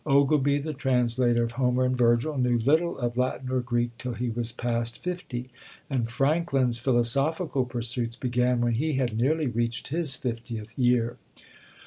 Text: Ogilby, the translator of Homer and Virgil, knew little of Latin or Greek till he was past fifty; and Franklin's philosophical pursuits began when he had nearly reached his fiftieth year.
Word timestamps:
Ogilby, 0.03 0.57
the 0.57 0.73
translator 0.73 1.43
of 1.43 1.51
Homer 1.51 1.83
and 1.85 1.95
Virgil, 1.95 2.35
knew 2.35 2.57
little 2.57 2.97
of 2.97 3.17
Latin 3.17 3.51
or 3.51 3.59
Greek 3.59 3.91
till 3.99 4.13
he 4.13 4.31
was 4.31 4.51
past 4.51 4.97
fifty; 4.97 5.51
and 5.91 6.09
Franklin's 6.09 6.79
philosophical 6.79 7.65
pursuits 7.65 8.15
began 8.15 8.61
when 8.61 8.73
he 8.73 8.93
had 8.93 9.15
nearly 9.15 9.45
reached 9.45 9.89
his 9.89 10.15
fiftieth 10.15 10.75
year. 10.75 11.17